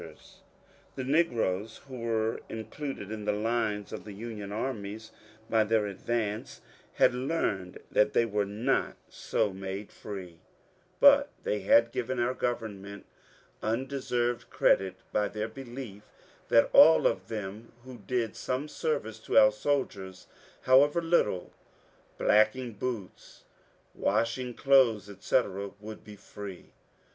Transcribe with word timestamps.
TAKING 0.03 0.15
SLAVES 0.15 0.31
TO 0.31 0.31
OHIO 0.31 1.11
357 1.11 1.11
The 1.11 1.17
negroes 1.17 1.77
who 1.87 1.99
were 1.99 2.41
included 2.49 3.11
in 3.11 3.25
the 3.25 3.31
lines 3.31 3.93
of 3.93 4.03
the 4.03 4.13
Union 4.13 4.51
armies 4.51 5.11
by 5.47 5.63
their 5.63 5.85
advance 5.85 6.61
had 6.93 7.13
learned 7.13 7.77
that 7.91 8.13
they 8.13 8.25
were 8.25 8.47
not 8.47 8.97
so 9.09 9.53
made 9.53 9.91
free; 9.91 10.39
but 10.99 11.29
they 11.43 11.59
had 11.59 11.91
given 11.91 12.19
our 12.19 12.33
government 12.33 13.05
undeserved 13.61 14.49
credit 14.49 14.95
by 15.13 15.27
their 15.27 15.47
belief 15.47 16.01
that 16.49 16.71
all 16.73 17.05
of 17.05 17.27
them 17.27 17.71
who 17.83 17.99
did 17.99 18.35
some 18.35 18.67
service 18.67 19.19
to 19.19 19.37
our 19.37 19.51
soldiers, 19.51 20.25
however 20.63 20.99
little,— 20.99 21.53
blacking 22.17 22.73
boots, 22.73 23.43
washing 23.93 24.55
clothes, 24.55 25.11
etc.,— 25.11 25.69
would 25.79 26.03
be 26.03 26.15
free. 26.15 26.73